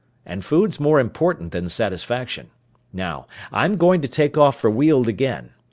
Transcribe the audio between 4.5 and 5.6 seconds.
for Weald again.